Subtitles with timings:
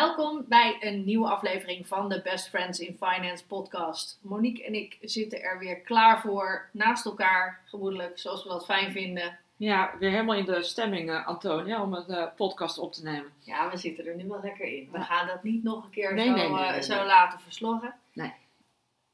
[0.00, 4.18] Welkom bij een nieuwe aflevering van de Best Friends in Finance podcast.
[4.22, 8.92] Monique en ik zitten er weer klaar voor, naast elkaar, gemoedelijk, zoals we dat fijn
[8.92, 9.38] vinden.
[9.56, 13.32] Ja, weer helemaal in de stemming, uh, Antonia, om een uh, podcast op te nemen.
[13.38, 14.88] Ja, we zitten er nu wel lekker in.
[14.92, 17.06] We gaan dat niet nog een keer Nee, zo, nee, nee, eh, nee, zo nee.
[17.06, 17.94] laten versloggen.
[18.12, 18.32] Nee.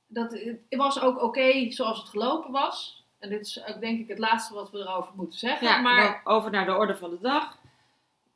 [0.07, 3.05] Dat, het was ook oké zoals het gelopen was.
[3.19, 5.67] En dit is ook denk ik het laatste wat we erover moeten zeggen.
[5.67, 7.59] Ja, maar over naar de orde van de dag.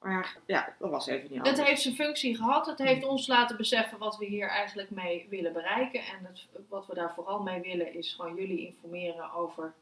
[0.00, 1.58] Maar ja, dat was even niet anders.
[1.58, 2.66] Het heeft zijn functie gehad.
[2.66, 6.00] Het heeft ons laten beseffen wat we hier eigenlijk mee willen bereiken.
[6.00, 9.74] En het, wat we daar vooral mee willen is gewoon jullie informeren over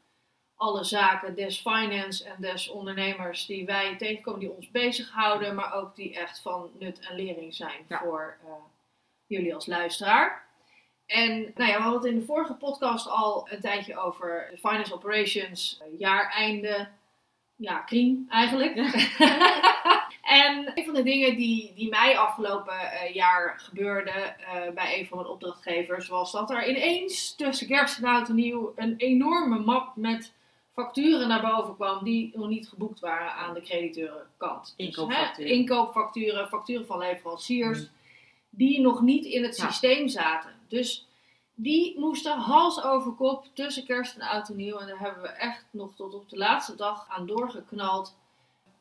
[0.55, 5.95] alle zaken des finance en des ondernemers die wij tegenkomen, die ons bezighouden, maar ook
[5.95, 7.99] die echt van nut en lering zijn Ja.
[7.99, 8.51] voor eh,
[9.27, 10.47] jullie als luisteraar.
[11.05, 14.57] En nou ja, we hadden het in de vorige podcast al een tijdje over de
[14.57, 16.87] finance operations, eh, jaareinde,
[17.55, 18.75] ja, kriem eigenlijk.
[20.29, 25.07] en een van de dingen die, die mij afgelopen eh, jaar gebeurde eh, bij een
[25.07, 29.59] van mijn opdrachtgevers, was dat er ineens tussen kerst en oud en nieuw een enorme
[29.59, 30.33] map met
[30.73, 34.73] facturen naar boven kwam die nog niet geboekt waren aan de crediteurenkant.
[34.77, 35.51] Dus, Inkoopfacturen.
[35.51, 37.89] hè, inkoopfacturen, facturen van leveranciers,
[38.49, 39.65] die nog niet in het Ja.
[39.67, 40.49] systeem zaten.
[40.67, 41.07] Dus
[41.55, 44.77] die moesten hals over kop tussen kerst en oud en nieuw.
[44.77, 48.17] En daar hebben we echt nog tot op de laatste dag aan doorgeknald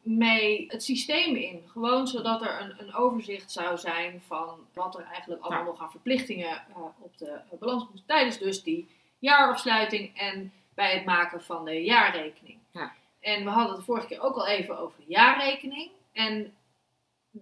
[0.02, 1.62] mee het systeem in.
[1.72, 5.66] Gewoon zodat er een, een overzicht zou zijn van wat er eigenlijk allemaal Ja.
[5.70, 7.86] nog aan verplichtingen eh, op de eh, balans.
[8.06, 8.88] Tijdens dus die
[9.18, 12.58] jaarafsluiting en bij het maken van de jaarrekening.
[12.72, 12.92] Ja.
[13.20, 15.90] En we hadden het de vorige keer ook al even over de jaarrekening.
[16.12, 16.54] En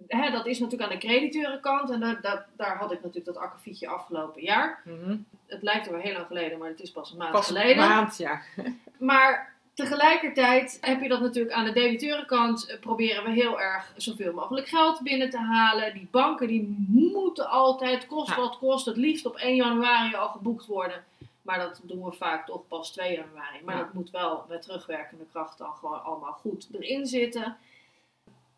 [0.07, 1.91] hè, dat is natuurlijk aan de crediteurenkant.
[1.91, 4.83] En dat, dat, daar had ik natuurlijk dat akkefietje afgelopen jaar.
[4.85, 5.17] Mhm.
[5.47, 7.57] Het lijkt er wel heel lang geleden, maar het is pas een maand Pas een
[7.57, 7.89] geleden.
[7.89, 8.41] maand, ja.
[8.99, 12.67] Maar tegelijkertijd heb je dat natuurlijk aan de debiteurenkant.
[12.67, 15.95] eh, Proberen we heel erg zoveel mogelijk geld binnen te halen.
[15.95, 18.37] Die banken die moeten altijd, kost Ja.
[18.37, 21.05] wat kost, het liefst op 1 januari al geboekt worden.
[21.43, 23.59] Maar dat doen we vaak toch pas 2 januari.
[23.65, 23.83] Maar Ja.
[23.83, 27.57] dat moet wel met terugwerkende kracht dan gewoon allemaal goed erin zitten.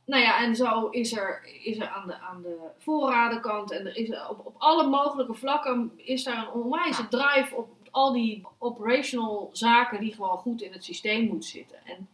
[0.05, 3.97] Nou ja, en zo is er, is er aan, de, aan de voorradenkant en er
[3.97, 8.47] is er op, op alle mogelijke vlakken is daar een onwijze drive op al die
[8.59, 11.78] operational zaken die gewoon goed in het systeem moeten zitten.
[11.84, 12.09] En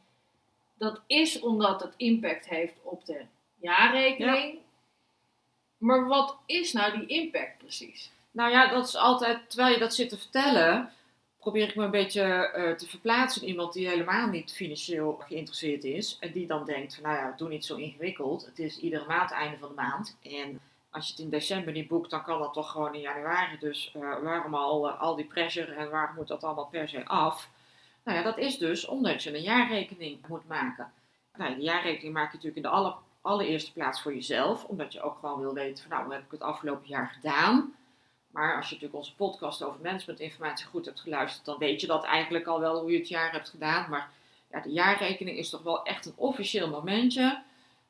[0.79, 3.25] dat is omdat het impact heeft op de
[3.61, 4.59] jaarrekening.
[5.79, 8.12] Maar wat is nou die impact precies?
[8.31, 10.93] Nou ja, dat is altijd, terwijl je dat zit te vertellen,
[11.39, 15.85] probeer ik me een beetje eh, te verplaatsen in iemand die helemaal niet financieel geïnteresseerd
[15.85, 16.17] is.
[16.21, 18.47] En die dan denkt van, nou ja, doe niet zo ingewikkeld.
[18.47, 20.17] Het is iedere maand einde van de maand.
[20.23, 20.61] En
[20.94, 23.59] als je het in december niet boekt, dan kan dat toch gewoon in januari.
[23.59, 27.06] Dus eh, waarom al, eh, al die pressure en waarom moet dat allemaal per se
[27.06, 27.49] af?
[28.05, 30.93] Nou ja, dat is dus omdat je een jaarrekening moet maken.
[31.37, 34.65] Nou, de jaarrekening maak je natuurlijk in de aller, allereerste plaats voor jezelf.
[34.65, 37.75] Omdat je ook gewoon wil weten van, nou, hoe heb ik het afgelopen jaar gedaan?
[38.31, 42.05] Maar als je natuurlijk onze podcast over managementinformatie goed hebt geluisterd, dan weet je dat
[42.05, 43.91] eigenlijk al wel hoe je het jaar hebt gedaan.
[43.91, 44.11] Maar
[44.50, 47.43] ja, de jaarrekening is toch wel echt een officieel momentje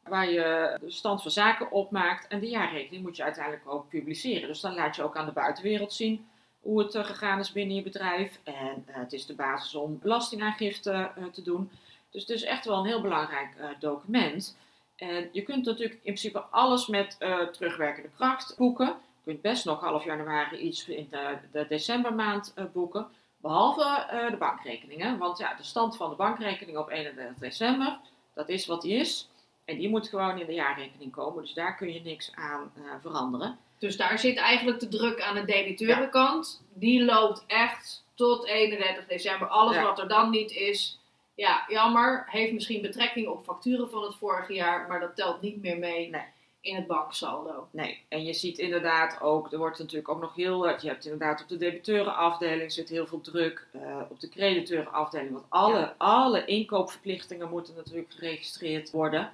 [0.08, 2.26] waar je de stand van zaken opmaakt.
[2.26, 4.48] En de jaarrekening moet je uiteindelijk ook publiceren.
[4.48, 6.26] Dus dan laat je ook aan de buitenwereld zien
[6.60, 8.40] hoe het eh, gegaan is binnen je bedrijf.
[8.42, 11.70] En eh, het is de basis om belastingaangifte eh, te doen.
[12.10, 14.56] Dus het is echt wel een heel belangrijk document.
[14.96, 17.16] En je kunt natuurlijk in principe alles met
[17.52, 18.86] terugwerkende kracht boeken.
[18.86, 23.06] Je kunt best nog half januari iets in de, de decembermaand boeken.
[23.44, 25.18] Behalve eh, de bankrekeningen.
[25.18, 27.98] Want ja, de stand van de bankrekening op 31 december,
[28.34, 29.28] dat is wat die is.
[29.64, 31.42] En die moet gewoon in de jaarrekening komen.
[31.42, 33.58] Dus daar kun je niks aan eh, veranderen.
[33.78, 36.62] Dus daar zit eigenlijk de druk aan de debiteurenkant.
[36.72, 39.48] Die loopt echt tot 31 december.
[39.48, 39.82] Alles Ja.
[39.82, 40.98] wat er dan niet is,
[41.34, 42.24] ja, jammer.
[42.30, 46.08] Heeft misschien betrekking op facturen van het vorige jaar, maar dat telt niet meer mee
[46.10, 46.22] Nee.
[46.60, 47.68] in het banksaldo.
[47.70, 51.42] Nee, en je ziet inderdaad ook, er wordt natuurlijk ook nog heel, je hebt inderdaad
[51.42, 55.94] op de debiteurenafdeling zit heel veel druk, eh, op de crediteurenafdeling, want alle, Ja.
[55.98, 59.32] alle inkoopverplichtingen moeten natuurlijk geregistreerd worden.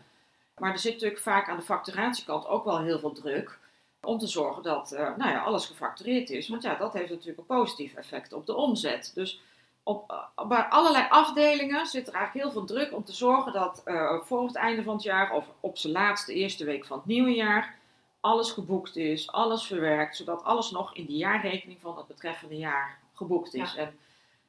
[0.61, 3.59] Maar er zit natuurlijk vaak aan de facturatiekant ook wel heel veel druk
[4.01, 6.49] om te zorgen dat eh, nou ja, alles gefactureerd is.
[6.49, 9.11] Want ja, dat heeft natuurlijk een positief effect op de omzet.
[9.15, 9.41] Dus
[9.83, 13.83] op, uh, bij allerlei afdelingen zit er eigenlijk heel veel druk om te zorgen dat
[13.85, 17.07] uh, voor het einde van het jaar of op zijn laatste eerste week van het
[17.07, 17.79] nieuwe jaar
[18.21, 22.99] alles geboekt is, alles verwerkt, zodat alles nog in de jaarrekening van het betreffende jaar
[23.15, 23.73] geboekt is.
[23.73, 23.81] Ja.
[23.81, 23.99] En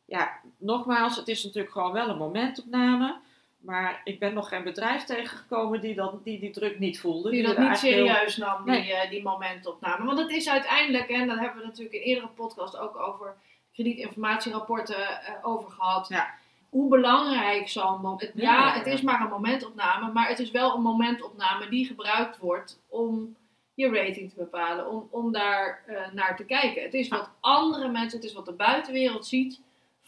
[0.05, 3.19] ja, nogmaals, het is natuurlijk gewoon wel een momentopname.
[3.61, 7.29] Maar ik ben nog geen bedrijf tegengekomen die dat, die, die druk niet voelde.
[7.29, 7.75] Die dat niet heel-
[8.05, 10.05] serieus nam, die, eh, die momentopname.
[10.05, 13.35] Want het is uiteindelijk, en daar hebben we natuurlijk in eerdere podcast ook over
[13.73, 16.07] kredietinformatierapporten eh, over gehad.
[16.09, 16.29] Ja.
[16.69, 18.31] Hoe belangrijk zo'n moment.
[18.35, 22.37] Ja, Ja, het is maar een momentopname, maar het is wel een momentopname die gebruikt
[22.37, 23.35] wordt om
[23.73, 26.83] je rating te bepalen, om, om daar eh, naar te kijken.
[26.83, 29.61] Het is wat andere mensen, het is wat de buitenwereld ziet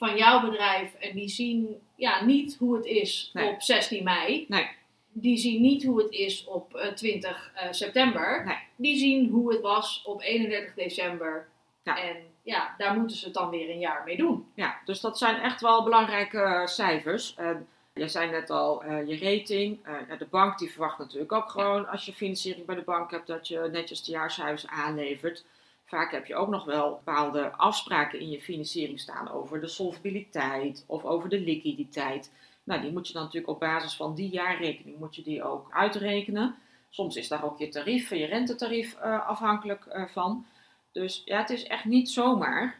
[0.07, 0.93] van jouw bedrijf.
[0.93, 3.49] En die zien ja, niet hoe het is Nee.
[3.49, 4.45] op 16 mei.
[4.47, 4.67] Nee.
[5.11, 8.43] Die zien niet hoe het is op eh, 20 eh, september.
[8.45, 8.57] Nee.
[8.75, 11.47] Die zien hoe het was op 31 december.
[11.83, 11.97] Ja.
[12.01, 14.45] En ja, daar moeten ze het dan weer een jaar mee doen.
[14.55, 17.35] Ja, dus dat zijn echt wel belangrijke eh, cijfers.
[17.37, 19.85] En jij zei net al, eh, je rating.
[19.85, 23.11] eh, ja, de bank die verwacht natuurlijk ook gewoon als je financiering bij de bank
[23.11, 25.45] hebt dat je netjes de jaarcijfers aanlevert.
[25.85, 30.83] Vaak heb je ook nog wel bepaalde afspraken in je financiering staan over de solvabiliteit
[30.87, 32.31] of over de liquiditeit.
[32.63, 35.67] Nou, die moet je dan natuurlijk op basis van die jaarrekening moet je die ook
[35.71, 36.55] uitrekenen.
[36.89, 40.45] Soms is daar ook je tarief, je rentetarief eh, afhankelijk eh, van.
[40.91, 42.77] Dus ja, het is echt niet zomaar.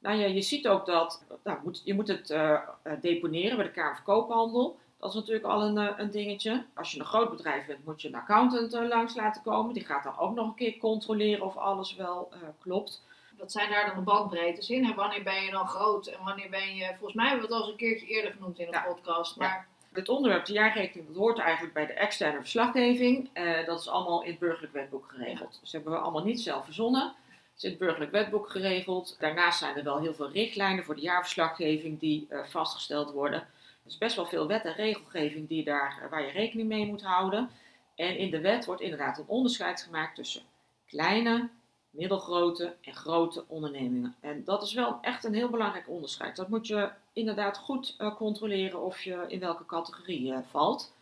[0.00, 2.60] Nou ja, je ziet ook dat nou, moet, je moet het eh,
[3.00, 4.78] deponeren bij de Kamer van Koophandel.
[5.00, 6.64] Dat is natuurlijk al een, eh, een dingetje.
[6.74, 9.74] Als je een groot bedrijf bent, moet je een accountant eh, langs laten komen.
[9.74, 13.02] Die gaat dan ook nog een keer controleren of alles wel eh, klopt.
[13.38, 14.84] Wat zijn daar dan de bandbreedtes in?
[14.84, 16.06] En wanneer ben je dan groot?
[16.06, 16.86] En wanneer ben je...
[16.88, 18.80] Volgens mij hebben we het al eens een keertje eerder genoemd in de Ja.
[18.82, 19.34] podcast.
[19.36, 19.42] Ja.
[19.46, 23.30] Maar Dit onderwerp, de jaarrekening, dat hoort eigenlijk bij de externe verslaggeving.
[23.66, 25.50] Dat is allemaal in het burgerlijk wetboek geregeld.
[25.50, 27.02] Dus dat hebben we allemaal niet zelf verzonnen.
[27.02, 29.16] Het is in het burgerlijk wetboek geregeld.
[29.18, 33.46] Daarnaast zijn er wel heel veel richtlijnen voor de jaarverslaggeving die vastgesteld worden.
[33.90, 37.02] Is best wel veel wet en regelgeving die daar, eh, waar je rekening mee moet
[37.02, 37.50] houden.
[37.94, 40.42] En in de wet wordt inderdaad een onderscheid gemaakt tussen
[40.86, 41.48] kleine,
[41.90, 44.14] middelgrote en grote ondernemingen.
[44.20, 46.36] En dat is wel echt een heel belangrijk onderscheid.
[46.36, 50.92] Dat moet je inderdaad goed eh, controleren of je in welke categorie eh, valt.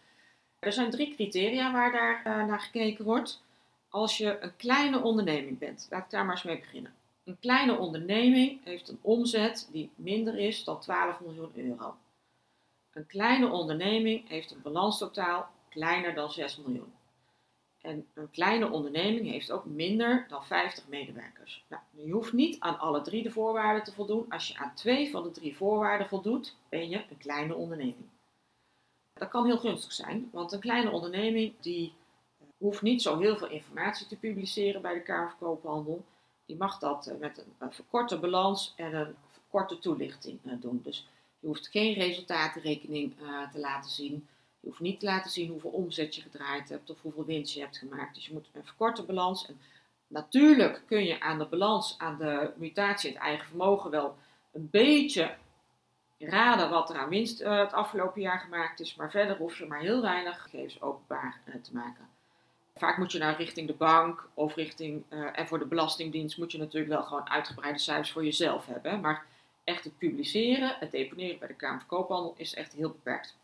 [0.58, 3.43] Er zijn drie criteria waar daar naar gekeken wordt.
[3.88, 6.94] Als je een kleine onderneming bent, laat ik daar maar eens mee beginnen.
[7.25, 11.96] Een kleine onderneming heeft een omzet die minder is dan 12 miljoen euro.
[12.99, 16.93] Een kleine onderneming heeft een balanstotaal kleiner dan 6 miljoen.
[17.81, 21.65] En een kleine onderneming heeft ook minder dan 50 medewerkers.
[21.69, 24.27] Nou, je hoeft niet aan alle drie de voorwaarden te voldoen.
[24.29, 28.09] Als je aan twee van de drie voorwaarden voldoet, ben je een kleine onderneming.
[29.12, 31.93] Dat kan heel gunstig zijn, want een kleine onderneming die
[32.39, 36.05] eh, hoeft niet zo heel veel informatie te publiceren bij de Kamer van Koophandel.
[36.47, 40.81] Die mag dat eh, met een, een verkorte balans en een verkorte toelichting eh, doen.
[40.85, 41.09] Dus
[41.40, 44.29] je hoeft geen resultatenrekening eh, te laten zien.
[44.61, 47.61] Je hoeft niet te laten zien hoeveel omzet je gedraaid hebt of hoeveel winst je
[47.61, 48.14] hebt gemaakt.
[48.14, 49.46] Dus je moet een verkorte balans.
[49.46, 49.61] En
[50.06, 54.17] natuurlijk kun je aan de balans, aan de mutatie het eigen vermogen wel
[54.52, 55.35] een beetje
[56.19, 58.94] raden wat er aan winst eh, het afgelopen jaar gemaakt is.
[58.94, 62.08] Maar verder hoef je maar heel weinig gegevens openbaar eh, te maken.
[62.75, 66.58] Vaak moet je nou richting de bank of richting, en voor de Belastingdienst moet je
[66.58, 69.00] natuurlijk wel gewoon uitgebreide cijfers voor jezelf hebben.
[69.00, 69.26] Maar
[69.69, 73.37] echt het publiceren, het deponeren bij de Kamer van Koophandel is echt heel beperkt.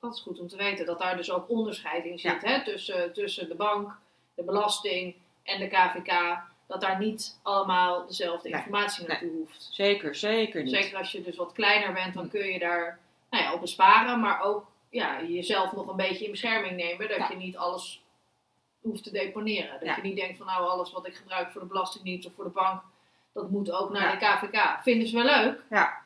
[0.00, 0.86] dat is goed om te weten.
[0.86, 2.42] Dat daar dus ook onderscheid in zit.
[2.42, 2.48] Ja.
[2.48, 2.64] Hè?
[2.64, 3.92] Tussen, tussen de bank,
[4.34, 6.38] de belasting en de KVK.
[6.66, 8.58] Dat daar niet allemaal dezelfde Nee.
[8.58, 9.68] informatie naartoe hoeft.
[9.72, 10.74] Zeker, zeker niet.
[10.74, 12.98] Zeker als je dus wat kleiner bent, dan kun je daar
[13.30, 14.20] nou ja, op besparen.
[14.20, 17.08] Maar ook ja, jezelf nog een beetje in bescherming nemen.
[17.08, 17.28] Dat Ja.
[17.30, 18.02] je niet alles
[18.80, 19.70] hoeft te deponeren.
[19.72, 19.96] Dat Ja.
[19.96, 22.50] je niet denkt van nou alles wat ik gebruik voor de Belastingdienst of voor de
[22.50, 22.82] bank.
[23.40, 24.36] Dat moet ook naar Ja.
[24.38, 24.82] de KVK.
[24.82, 25.98] Vinden ze wel leuk, Ja.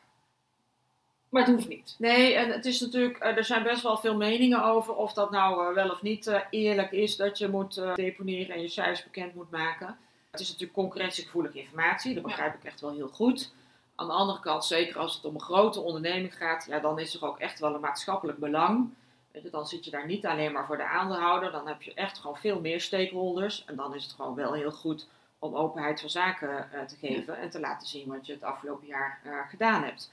[1.28, 1.94] maar het hoeft niet.
[1.98, 5.30] Nee, en het is natuurlijk, eh, er zijn best wel veel meningen over of dat
[5.30, 9.04] nou eh, wel of niet eh, eerlijk is dat je moet deponeren en je cijfers
[9.04, 9.98] bekend moet maken.
[10.30, 13.52] Het is natuurlijk concurrentiegevoelige informatie, dat begrijp ik echt wel heel goed.
[13.94, 17.14] Aan de andere kant, zeker als het om een grote onderneming gaat, ja, dan is
[17.14, 18.90] er ook echt wel een maatschappelijk belang.
[19.30, 21.94] Weet je, dan zit je daar niet alleen maar voor de aandeelhouder, dan heb je
[21.94, 23.64] echt gewoon veel meer stakeholders.
[23.64, 25.06] En dan is het gewoon wel heel goed
[25.42, 28.86] om openheid van zaken eh, te geven en te laten zien wat je het afgelopen
[28.86, 30.10] jaar eh, gedaan hebt.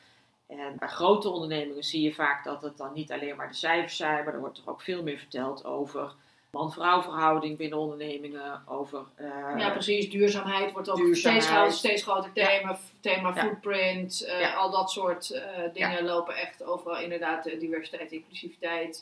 [0.47, 3.95] En bij grote ondernemingen zie je vaak dat het dan niet alleen maar de cijfers
[3.97, 6.11] zijn, maar er wordt er ook veel meer verteld over
[6.51, 9.03] man-vrouw verhouding binnen ondernemingen, over...
[9.15, 9.25] eh,
[9.57, 10.09] Ja, precies.
[10.09, 11.43] Duurzaamheid wordt ook Duurzaamheid.
[11.43, 12.45] steeds, groter, steeds groter Ja.
[12.47, 12.77] thema.
[12.99, 13.41] Thema Ja.
[13.43, 14.53] footprint, Ja.
[14.53, 15.41] al dat soort
[15.73, 16.99] dingen lopen echt overal.
[17.01, 18.99] Inderdaad, diversiteit, inclusiviteit.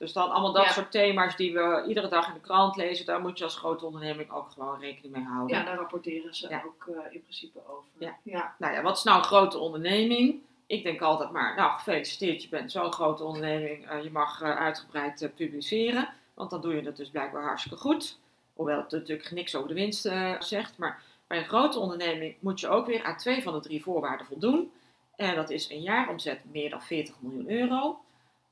[0.00, 0.70] Dus dan allemaal dat Ja.
[0.72, 3.84] soort thema's die we iedere dag in de krant lezen, daar moet je als grote
[3.86, 5.56] onderneming ook gewoon rekening mee houden.
[5.56, 6.62] Ja, daar rapporteren ze Ja.
[6.66, 7.84] ook eh, in principe over.
[7.98, 8.16] Ja.
[8.22, 8.54] ja.
[8.58, 10.40] Nou ja, wat is nou een grote onderneming?
[10.66, 14.56] ik denk altijd maar, nou gefeliciteerd, je bent zo'n grote onderneming, eh, je mag eh,
[14.56, 16.08] uitgebreid publiceren.
[16.34, 18.18] Want dan doe je het dus blijkbaar hartstikke goed.
[18.54, 20.00] Hoewel het natuurlijk niks over de winst
[20.38, 20.78] zegt.
[20.78, 24.26] Maar bij een grote onderneming moet je ook weer aan twee van de drie voorwaarden
[24.26, 24.72] voldoen.
[25.16, 27.98] En dat is een jaaromzet meer dan 40 miljoen euro.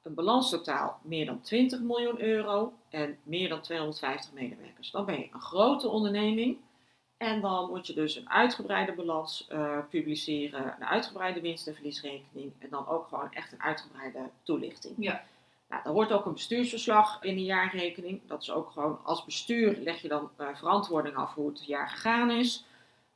[0.09, 2.73] Een balanstotaal meer dan 20 miljoen euro.
[2.89, 4.91] En meer dan 250 medewerkers.
[4.91, 6.57] Dan ben je een grote onderneming.
[7.17, 10.75] En dan moet je dus een uitgebreide balans eh, publiceren.
[10.79, 12.53] Een uitgebreide winst- en verliesrekening.
[12.59, 14.95] En dan ook gewoon echt een uitgebreide toelichting.
[14.99, 15.25] Ja.
[15.69, 18.21] Nou, er hoort ook een bestuursverslag in de jaarrekening.
[18.27, 21.89] Dat is ook gewoon als bestuur leg je dan eh, verantwoording af hoe het jaar
[21.89, 22.65] gegaan is.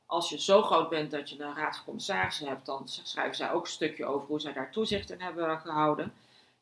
[0.05, 3.51] Als je zo groot bent dat je een raad van commissarissen hebt, dan schrijven zij
[3.51, 6.13] ook een stukje over hoe zij daar toezicht in hebben gehouden.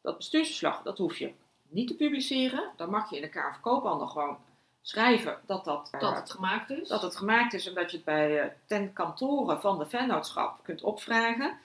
[0.01, 1.33] Dat bestuursverslag, dat hoef je
[1.67, 2.71] niet te publiceren.
[2.77, 4.37] Dan mag je in de Kamer van Koophandel gewoon
[4.81, 6.87] schrijven dat dat, eh, Dat het gemaakt is.
[6.87, 10.63] dat het gemaakt is en dat je het bij eh, ten kantoren van de vennootschap
[10.63, 11.57] kunt opvragen.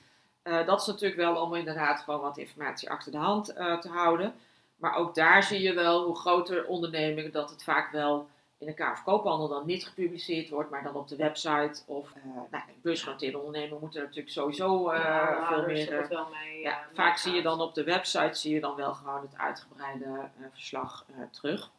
[0.43, 3.45] Eh, dat is natuurlijk wel om inderdaad gewoon wat informatie achter de hand
[3.81, 4.35] te houden.
[4.76, 8.28] Maar ook daar zie je wel hoe groter ondernemingen dat het vaak wel
[8.59, 11.83] in de Kamer van Koophandel dan niet gepubliceerd wordt, maar dan op de website.
[11.87, 15.99] Of uh, nou, beursgenoteerde ondernemingen moeten er natuurlijk sowieso uh, ja, veel meer.
[15.99, 18.77] het wel mee, ja, eh, vaak zie je dan op de website zie je dan
[18.77, 21.71] wel gewoon het uitgebreide eh, verslag eh, terug.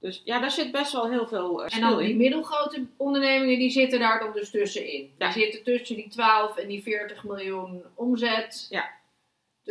[0.00, 2.16] Dus ja, daar zit best wel heel veel eh En dan die in.
[2.16, 5.12] middelgrote ondernemingen, die zitten daar dan dus tussenin.
[5.18, 5.32] Ja.
[5.32, 8.66] Die zitten tussen die 12 en die 40 miljoen omzet.
[8.70, 8.90] Ja.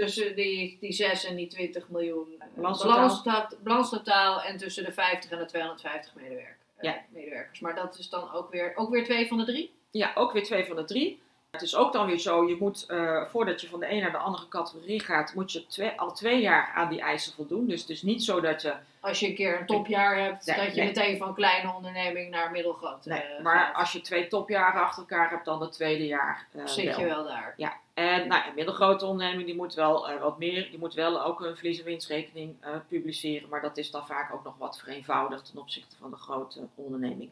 [0.06, 2.48] Tussen die, die 6 en die 20 miljoen eh,
[3.63, 4.42] Balanstotaal.
[4.44, 6.98] en tussen de 50 en de 250 medewerk- eh, Ja.
[7.10, 7.60] medewerkers.
[7.60, 9.74] Maar dat is dan ook weer, ook weer twee van de drie?
[9.92, 11.22] Ja, ook weer twee van de drie.
[11.51, 14.12] Het is ook dan weer zo, je moet eh, voordat je van de een naar
[14.12, 17.68] de andere categorie gaat, moet je twee, al twee jaar aan die eisen voldoen.
[17.68, 20.56] Dus het is niet zo dat je, Als je een keer een topjaar hebt, Nee,
[20.56, 20.86] dat je nee.
[20.86, 23.75] meteen van kleine onderneming naar middelgrote nee, maar gaat.
[23.75, 27.24] als je twee topjaren achter elkaar hebt, dan het tweede jaar eh, zit je wel
[27.24, 27.54] daar.
[27.58, 31.24] Ja, en nou, een middelgrote onderneming die moet wel eh, wat meer, die moet wel
[31.24, 34.80] ook een verlies- en winstrekening eh, publiceren, maar dat is dan vaak ook nog wat
[34.80, 37.32] vereenvoudigd ten opzichte van de grote onderneming.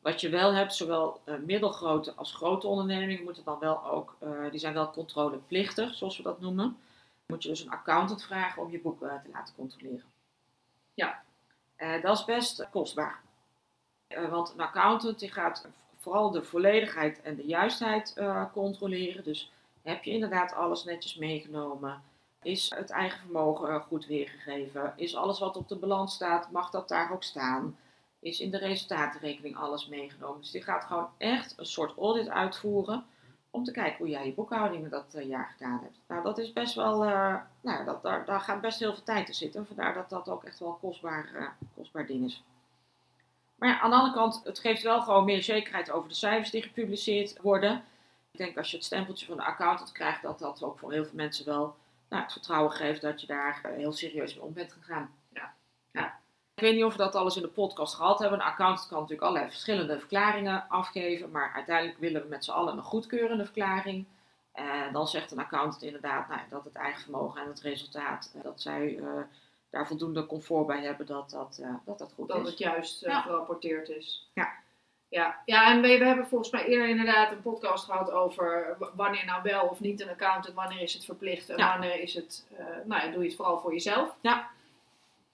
[0.00, 4.16] Wat je wel hebt, zowel eh, middelgrote als grote ondernemingen moeten dan wel ook,
[4.50, 6.78] die zijn wel controleplichtig, zoals we dat noemen.
[7.26, 10.04] Moet je dus een accountant vragen om je boeken eh, te laten controleren.
[10.94, 11.22] Ja.
[12.02, 13.20] Dat is best kostbaar.
[14.30, 15.66] Want een accountant die gaat
[15.98, 18.14] vooral de volledigheid en de juistheid
[18.52, 19.24] controleren.
[19.24, 22.02] Dus heb je inderdaad alles netjes meegenomen?
[22.42, 24.92] Is het eigen vermogen goed weergegeven?
[24.96, 27.78] Is alles wat op de balans staat, mag dat daar ook staan?
[28.20, 30.40] Is in de resultatenrekening alles meegenomen?
[30.40, 33.04] Dus die gaat gewoon echt een soort audit uitvoeren
[33.50, 35.98] om te kijken hoe jij je boekhouding dat eh, jaar gedaan hebt.
[36.06, 39.28] Nou, dat is best wel, eh, nou, dat, daar, daar gaat best heel veel tijd
[39.28, 39.66] in zitten.
[39.66, 42.42] Vandaar dat dat ook echt wel een kostbaar, eh, kostbaar ding is.
[43.54, 46.50] Maar ja, aan de andere kant, het geeft wel gewoon meer zekerheid over de cijfers
[46.50, 47.84] die gepubliceerd worden.
[48.38, 51.04] Ik denk als je het stempeltje van de accountant krijgt, dat dat ook voor heel
[51.04, 51.76] veel mensen wel
[52.08, 55.10] nou, het vertrouwen geeft dat je daar eh, heel serieus mee om bent gegaan.
[55.32, 55.52] Ja.
[55.90, 56.18] ja.
[56.54, 58.38] Ik weet niet of we dat alles in de podcast gehad hebben.
[58.38, 62.76] Een accountant kan natuurlijk allerlei verschillende verklaringen afgeven, maar uiteindelijk willen we met z'n allen
[62.76, 64.06] een goedkeurende verklaring.
[64.52, 68.42] En dan zegt een accountant inderdaad nou, dat het eigen vermogen en het resultaat, eh,
[68.42, 69.04] dat zij eh,
[69.70, 72.48] daar voldoende comfort bij hebben dat dat, dat, dat goed dat is.
[72.48, 73.20] het juist Ja.
[73.20, 74.30] gerapporteerd is.
[74.34, 74.52] Ja.
[75.10, 79.24] Ja, ja en we, we hebben volgens mij eerder inderdaad een podcast gehad over wanneer
[79.24, 81.70] nou wel of niet een accountant, wanneer is het verplicht en Ja.
[81.70, 84.14] wanneer is het, eh, nou ja, doe je het vooral voor jezelf.
[84.20, 84.48] Ja.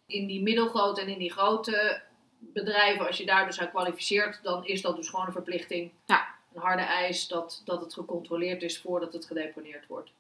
[0.07, 2.03] In die middelgrote en in die grote
[2.39, 5.91] bedrijven, als je daar dus aan kwalificeert, dan is dat dus gewoon een verplichting.
[6.05, 6.27] Ja.
[6.55, 10.11] Een harde eis dat, dat het gecontroleerd is voordat het gedeponeerd wordt.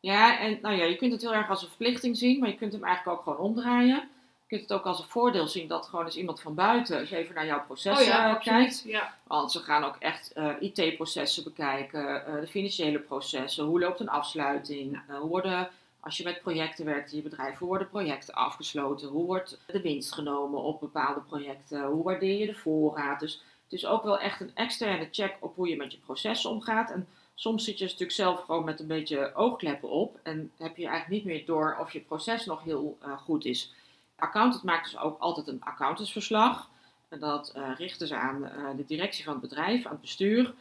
[0.00, 2.56] Ja, en nou ja, je kunt het heel erg als een verplichting zien, maar je
[2.56, 4.08] kunt hem eigenlijk ook gewoon omdraaien.
[4.48, 7.10] Je kunt het ook als een voordeel zien dat gewoon eens iemand van buiten eens
[7.10, 8.82] even naar jouw proces oh ja, kijkt.
[8.86, 9.14] Ja.
[9.26, 14.08] Want ze gaan ook echt eh, IT-processen bekijken, eh, de financiële processen, hoe loopt een
[14.08, 18.34] afsluiting, eh, hoe worden, als je met projecten werkt in je bedrijf, hoe worden projecten
[18.34, 23.20] afgesloten, hoe wordt de winst genomen op bepaalde projecten, hoe waardeer je de voorraad.
[23.20, 26.50] Dus het is ook wel echt een externe check op hoe je met je processen
[26.50, 26.90] omgaat.
[26.90, 30.86] En soms zit je natuurlijk zelf gewoon met een beetje oogkleppen op en heb je
[30.86, 33.72] eigenlijk niet meer door of je proces nog heel goed is.
[34.18, 36.68] Accountant maakt dus ook altijd een accountantsverslag.
[37.08, 40.54] En dat eh, richten ze aan eh, de directie van het bedrijf, aan het bestuur.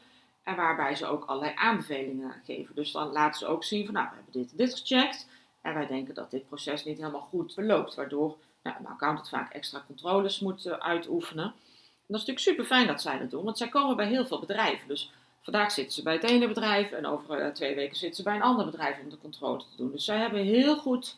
[0.43, 2.75] En waarbij ze ook allerlei aanbevelingen geven.
[2.75, 5.27] Dus dan laten ze ook zien van nou, we hebben dit en dit gecheckt.
[5.61, 7.95] En wij denken dat dit proces niet helemaal goed verloopt.
[7.95, 11.45] Waardoor nou, een accountant vaak extra controles moet eh, uitoefenen.
[11.45, 13.43] En dat is natuurlijk super fijn dat zij dat doen.
[13.43, 14.87] Want zij komen bij heel veel bedrijven.
[14.87, 15.11] Dus
[15.41, 16.91] vandaag zitten ze bij het ene bedrijf.
[16.91, 19.91] En over twee weken zitten ze bij een ander bedrijf om de controle te doen.
[19.91, 21.17] Dus zij hebben heel goed,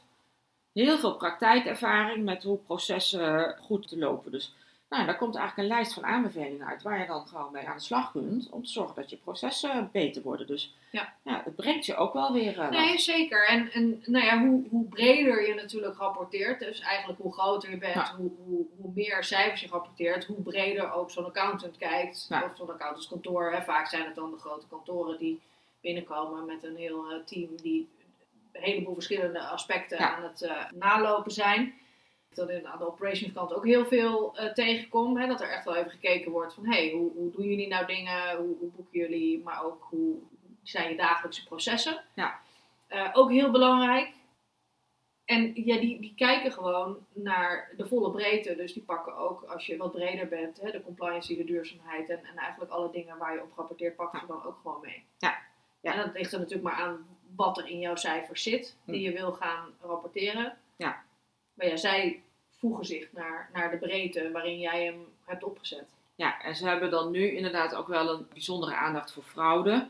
[0.85, 4.31] heel veel praktijkervaring met hoe processen goed te lopen.
[4.31, 4.53] Dus
[4.89, 7.77] Nou, daar komt eigenlijk een lijst van aanbevelingen uit waar je dan gewoon mee aan
[7.77, 10.47] de slag kunt om te zorgen dat je processen beter worden.
[10.47, 11.13] Dus Ja.
[11.23, 12.59] ja, het brengt je ook wel weer.
[12.59, 13.47] eh, Nee, zeker.
[13.47, 17.77] En, en nou ja, hoe, hoe breder je natuurlijk rapporteert, dus eigenlijk hoe groter je
[17.77, 22.27] bent, hoe, hoe, hoe meer cijfers je rapporteert, hoe breder ook zo'n accountant kijkt.
[22.45, 23.51] Of zo'n accountantskantoor.
[23.51, 23.61] Hè.
[23.61, 25.39] Vaak zijn het dan de grote kantoren die
[25.81, 27.89] binnenkomen met een heel eh, team die
[28.61, 30.15] heleboel verschillende aspecten Ja.
[30.15, 31.73] aan het eh, nalopen zijn.
[32.29, 35.17] Dat in, aan de operations kant ook heel veel eh tegenkom.
[35.17, 37.85] Hè, dat er echt wel even gekeken wordt van hey, hoe, hoe doen jullie nou
[37.85, 38.37] dingen?
[38.37, 39.43] Hoe, hoe boeken jullie?
[39.43, 40.17] Maar ook hoe
[40.63, 42.03] zijn je dagelijkse processen?
[42.13, 42.39] Ja.
[42.87, 44.11] Eh, ook heel belangrijk.
[45.25, 48.55] En ja, die, die kijken gewoon naar de volle breedte.
[48.55, 52.25] Dus die pakken ook, als je wat breder bent, hè, de compliance, de duurzaamheid en,
[52.25, 55.03] en eigenlijk alle dingen waar je op rapporteert, pakken ze dan ook gewoon mee.
[55.17, 55.37] Ja.
[55.81, 55.93] Ja.
[55.93, 57.07] En dat ligt er natuurlijk maar aan
[57.45, 59.03] wat er in jouw cijfers zit, die Hm.
[59.03, 60.57] je wil gaan rapporteren.
[60.75, 61.03] Ja.
[61.53, 62.21] Maar ja, zij
[62.57, 65.85] voegen zich naar, naar de breedte waarin jij hem hebt opgezet.
[66.15, 69.87] Ja, en ze hebben dan nu inderdaad ook wel een bijzondere aandacht voor fraude.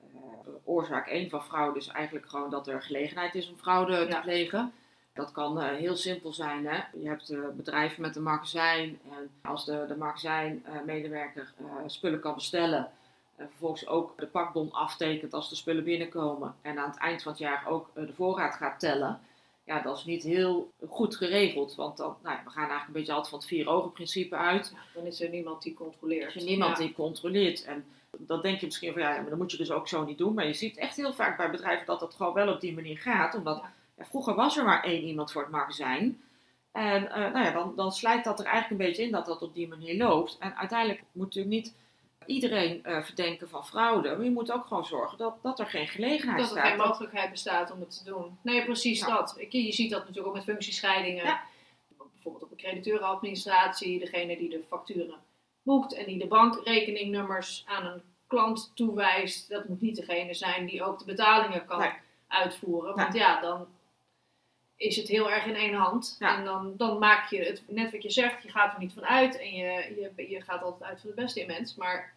[0.00, 0.20] Eh,
[0.64, 4.20] oorzaak 1 van fraude is eigenlijk gewoon dat er gelegenheid is om fraude te Ja.
[4.20, 4.72] plegen.
[5.14, 6.66] Dat kan eh, heel simpel zijn.
[6.66, 6.82] Hè?
[7.00, 8.98] Je hebt eh, bedrijven met een magazijn.
[9.10, 11.52] En als de, de magazijnmedewerker
[11.86, 12.90] spullen kan bestellen.
[13.36, 16.54] En vervolgens ook de pakbon aftekent als de spullen binnenkomen.
[16.62, 19.20] En aan het eind van het jaar ook eh, de voorraad gaat tellen.
[19.64, 21.74] Ja, dat is niet heel goed geregeld.
[21.74, 24.74] Want dan, nou, we gaan eigenlijk een beetje altijd van het vier ogen principe uit.
[24.94, 26.30] Dan is er niemand die controleert.
[26.30, 26.84] Er is niemand Ja.
[26.84, 27.64] die controleert.
[27.64, 27.84] En
[28.18, 30.34] dan denk je misschien van ja, maar dat moet je dus ook zo niet doen.
[30.34, 32.98] Maar je ziet echt heel vaak bij bedrijven dat dat gewoon wel op die manier
[32.98, 33.34] gaat.
[33.34, 33.62] Omdat
[33.96, 34.04] Ja.
[34.04, 36.20] vroeger was er maar één iemand voor het magazijn.
[36.72, 39.42] En eh, nou ja, dan, dan slijt dat er eigenlijk een beetje in dat dat
[39.42, 40.36] op die manier loopt.
[40.40, 41.74] En uiteindelijk moet natuurlijk niet
[42.26, 44.08] iedereen eh, verdenken van fraude.
[44.16, 46.68] Maar je moet ook gewoon zorgen dat, dat er geen gelegenheid Dat er staat.
[46.68, 48.38] geen mogelijkheid bestaat om het te doen.
[48.42, 49.06] Nee, precies Ja.
[49.06, 49.34] dat.
[49.38, 51.24] Ik- Je ziet dat natuurlijk ook met functiescheidingen.
[51.24, 51.40] Ja.
[52.12, 55.18] Bijvoorbeeld op de crediteurenadministratie, degene die de facturen
[55.62, 59.48] boekt en die de bankrekeningnummers aan een klant toewijst.
[59.48, 61.90] Dat moet niet degene zijn die ook de betalingen kan Nee.
[62.28, 62.94] uitvoeren.
[62.96, 63.66] Want ja, dan
[64.76, 66.16] is het heel erg in één hand.
[66.18, 66.36] Ja.
[66.38, 69.04] En dan, dan maak je het, net wat je zegt, je gaat er niet van
[69.04, 69.38] uit.
[69.40, 71.74] En je, je, je gaat altijd uit van de beste in mens.
[71.74, 72.14] Maar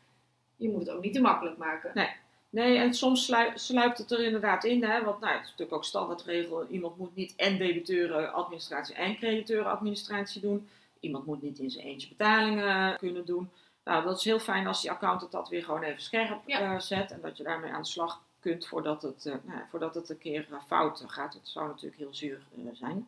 [0.60, 1.92] je moet het ook niet te makkelijk maken.
[1.94, 2.10] Nee.
[2.52, 5.78] Nee, en soms slui- sluipt het er inderdaad in, hè, want nou, het is natuurlijk
[5.78, 6.66] ook standaardregel.
[6.68, 10.70] Iemand moet niet en debiteurenadministratie en crediteurenadministratie doen.
[11.00, 13.50] Iemand moet niet in zijn eentje betalingen kunnen doen.
[13.84, 16.60] Nou, dat is heel fijn als die accountant dat weer gewoon even scherp Ja.
[16.74, 17.12] eh, zet.
[17.12, 20.18] En dat je daarmee aan de slag kunt voordat het, eh, nou, voordat het een
[20.18, 21.34] keer eh, fout gaat.
[21.34, 22.42] Het zou natuurlijk heel zuur
[22.74, 23.08] zijn.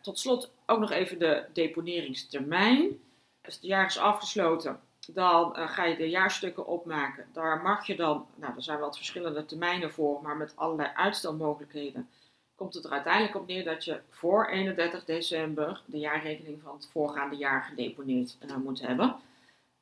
[0.00, 3.00] Tot slot ook nog even de deponeringstermijn.
[3.44, 7.26] Als het jaar is afgesloten, dan eh, ga je de jaarstukken opmaken.
[7.32, 12.08] Daar mag je dan, nou, er zijn wat verschillende termijnen voor, maar met allerlei uitstelmogelijkheden.
[12.54, 16.88] Komt het er uiteindelijk op neer dat je voor 31 december de jaarrekening van het
[16.92, 19.16] voorgaande jaar gedeponeerd eh, moet hebben.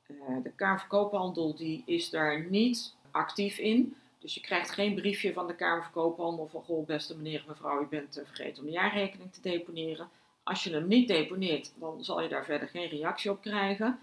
[0.06, 3.96] Eh, de Kamer Koophandel die is daar niet actief in.
[4.18, 7.48] Dus je krijgt geen briefje van de Kamer van Koophandel van goh, beste meneer en
[7.48, 10.08] mevrouw, u bent vergeten om de jaarrekening te deponeren.
[10.42, 14.00] Als je hem niet deponeert, dan zal je daar verder geen reactie op krijgen.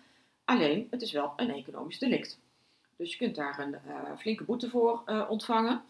[0.50, 2.40] Alleen, het is wel een economisch delict.
[2.96, 5.84] Dus je kunt daar een eh, flinke boete voor eh, ontvangen.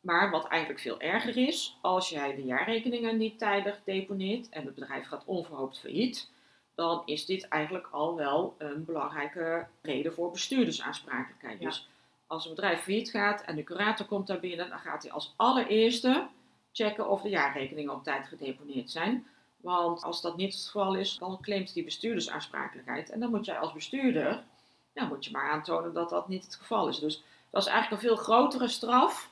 [0.00, 4.74] Maar wat eigenlijk veel erger is, als jij de jaarrekeningen niet tijdig deponeert en het
[4.74, 6.30] bedrijf gaat onverhoopt failliet,
[6.74, 11.60] dan is dit eigenlijk al wel een belangrijke reden voor bestuurdersaansprakelijkheid.
[11.60, 11.66] Ja.
[11.66, 11.88] Dus
[12.26, 15.34] als een bedrijf failliet gaat en de curator komt daar binnen, dan gaat hij als
[15.36, 16.26] allereerste
[16.72, 19.26] checken of de jaarrekeningen op tijd gedeponeerd zijn.
[19.60, 23.10] Want als dat niet het geval is, dan claimt die bestuurdersaansprakelijkheid.
[23.10, 24.44] En dan moet jij als bestuurder,
[24.92, 26.98] ja, moet je maar aantonen dat dat niet het geval is.
[26.98, 29.30] Dus dat is eigenlijk een veel grotere straf,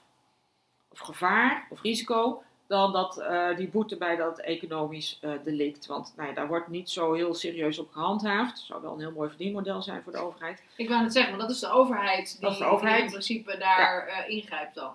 [0.89, 5.87] of gevaar, of risico, dan dat, eh, die boete bij dat economisch eh, delict.
[5.87, 8.57] Want nou ja, daar wordt niet zo heel serieus op gehandhaafd.
[8.57, 10.63] Het zou wel een heel mooi verdienmodel zijn voor de overheid.
[10.77, 12.97] Ik wou net zeggen, want dat is de overheid die, Dat is de overheid.
[12.97, 14.93] die in principe daar eh, ingrijpt dan.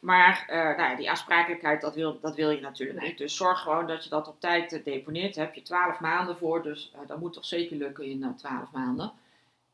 [0.00, 3.08] Maar eh, nou ja, die aansprakelijkheid, dat wil, dat wil je natuurlijk Nee.
[3.08, 3.18] niet.
[3.18, 5.34] Dus zorg gewoon dat je dat op tijd eh, deponeert.
[5.34, 8.70] Daar heb je twaalf maanden voor, dus eh, dat moet toch zeker lukken in twaalf
[8.72, 9.12] maanden.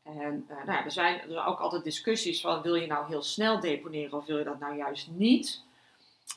[0.03, 3.21] En nou ja, er zijn er zijn ook altijd discussies van, wil je nou heel
[3.21, 5.65] snel deponeren of wil je dat nou juist niet?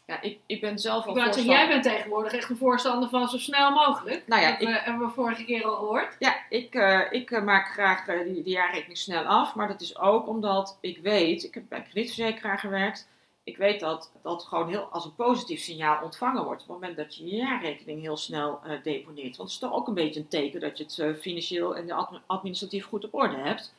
[0.07, 3.09] Ja, ik, ik ben zelf Ik al net zeggen, jij bent tegenwoordig echt een voorstander
[3.09, 4.26] van zo snel mogelijk.
[4.26, 6.16] Nou ja, dat we, hebben we vorige keer al gehoord.
[6.18, 6.74] Ja, ik,
[7.11, 9.55] ik maak graag die, die jaarrekening snel af.
[9.55, 13.09] Maar dat is ook omdat ik weet, ik heb bij een kredietverzekeraar gewerkt.
[13.50, 16.62] Ik weet dat dat gewoon heel als een positief signaal ontvangen wordt.
[16.62, 19.36] Op het moment dat je je jaarrekening heel snel eh, deponeert.
[19.36, 21.90] Want het is toch ook een beetje een teken dat je het eh, financieel en
[21.90, 23.74] admi- administratief goed op orde hebt.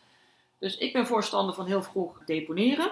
[0.59, 2.91] Dus ik ben voorstander van heel vroeg deponeren.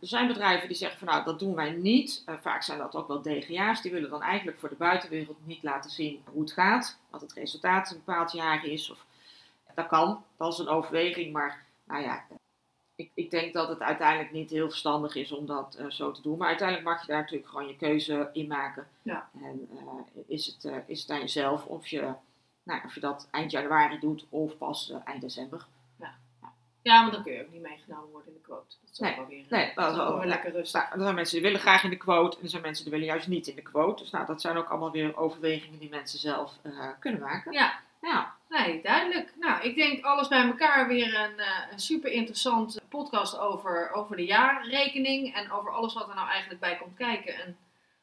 [0.00, 2.22] Er zijn bedrijven die zeggen van nou, dat doen wij niet.
[2.26, 3.82] Eh, vaak zijn dat ook wel DGA's.
[3.82, 6.98] Die willen dan eigenlijk voor de buitenwereld niet laten zien hoe het gaat.
[7.10, 8.90] Wat het resultaat een bepaald jaar is.
[8.90, 9.04] Of
[9.74, 12.24] Dat kan, dat is een overweging, maar nou ja,
[13.00, 16.22] ik, ik denk dat het uiteindelijk niet heel verstandig is om dat eh, zo te
[16.22, 16.38] doen.
[16.38, 18.86] Maar uiteindelijk mag je daar natuurlijk gewoon je keuze in maken.
[19.02, 19.28] Ja.
[19.42, 22.12] En eh, is, het, eh, is het aan jezelf of je,
[22.62, 25.66] nou, of je dat eind januari doet of pas eind december.
[26.82, 28.76] Ja, want dan kun je ook niet meegenomen worden in de quote.
[28.80, 30.80] Dat is ook Nee, wel weer, nee, dat is ook wel lekker rustig.
[30.80, 32.92] Nou, er zijn mensen die willen graag in de quote en er zijn mensen die
[32.92, 34.02] willen juist niet in de quote.
[34.02, 36.58] Dus nou, dat zijn ook allemaal weer overwegingen die mensen zelf
[36.98, 37.52] kunnen maken.
[37.52, 39.32] Ja, Ja, nee, duidelijk.
[39.38, 44.16] Nou, ik denk alles bij elkaar weer een, eh, een super interessant podcast over, over
[44.16, 45.34] de jaarrekening.
[45.34, 47.34] En over alles wat er nou eigenlijk bij komt kijken.
[47.34, 47.56] En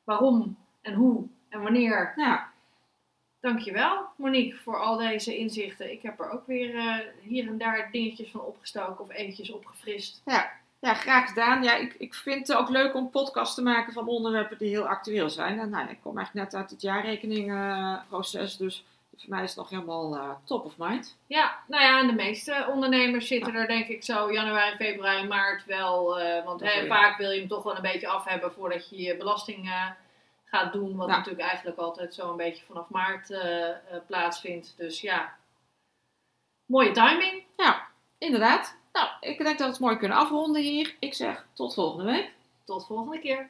[0.04, 2.14] waarom en hoe en wanneer.
[2.16, 2.56] ja.
[3.40, 5.92] Dankjewel Monique voor al deze inzichten.
[5.92, 10.22] Ik heb er ook weer eh, hier en daar dingetjes van opgestoken of eventjes opgefrist.
[10.80, 11.64] Ja, graag gedaan.
[11.64, 14.88] Ja, ik, ik vind het ook leuk om podcasts te maken van onderwerpen die heel
[14.88, 15.60] actueel zijn.
[15.60, 18.86] En nou, ja, ik kom eigenlijk net uit het jaarrekeningproces, dus
[19.18, 21.18] voor mij is het nog helemaal eh, top of mind.
[21.28, 25.66] Ja, nou ja, en de meeste ondernemers zitten er denk ik zo januari, februari, maart
[25.66, 26.20] wel.
[26.20, 26.86] eh, want je.
[26.88, 29.90] vaak wil je hem toch wel een beetje af hebben voordat je je belasting eh,
[30.46, 30.96] gaat doen.
[30.96, 33.76] Wat natuurlijk eigenlijk altijd zo een beetje vanaf maart eh, eh,
[34.08, 34.74] plaatsvindt.
[34.78, 35.36] Dus ja,
[36.66, 37.44] mooie timing.
[37.58, 38.78] Ja, inderdaad.
[38.94, 40.96] Nou, ik denk dat we het mooi kunnen afronden hier.
[41.00, 42.32] Ik zeg tot volgende week.
[42.66, 43.50] Tot volgende keer.